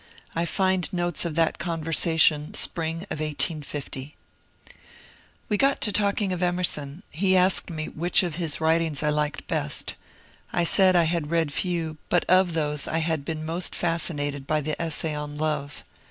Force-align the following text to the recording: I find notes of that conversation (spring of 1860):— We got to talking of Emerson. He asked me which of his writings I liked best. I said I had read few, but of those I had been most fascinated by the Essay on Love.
I 0.33 0.45
find 0.45 0.91
notes 0.91 1.25
of 1.25 1.35
that 1.35 1.59
conversation 1.59 2.55
(spring 2.55 3.01
of 3.11 3.19
1860):— 3.19 4.15
We 5.47 5.57
got 5.57 5.79
to 5.81 5.91
talking 5.91 6.33
of 6.33 6.41
Emerson. 6.41 7.03
He 7.11 7.37
asked 7.37 7.69
me 7.69 7.87
which 7.87 8.23
of 8.23 8.37
his 8.37 8.59
writings 8.59 9.03
I 9.03 9.11
liked 9.11 9.45
best. 9.47 9.93
I 10.51 10.63
said 10.63 10.95
I 10.95 11.03
had 11.03 11.29
read 11.29 11.53
few, 11.53 11.97
but 12.09 12.23
of 12.27 12.53
those 12.53 12.87
I 12.87 12.97
had 12.97 13.23
been 13.23 13.45
most 13.45 13.75
fascinated 13.75 14.47
by 14.47 14.59
the 14.61 14.75
Essay 14.81 15.13
on 15.13 15.37
Love. 15.37 15.83